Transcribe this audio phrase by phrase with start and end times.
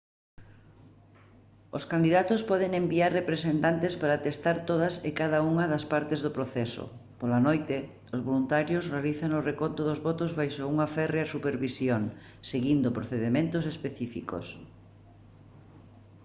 [1.77, 6.83] os candidatos poden enviar representantes para atestar todas e cada unha das partes do proceso
[7.19, 7.77] pola noite
[8.15, 12.03] os voluntarios realizan o reconto dos votos baixo unha férrea supervisión
[12.51, 14.45] seguindo procedementos específicos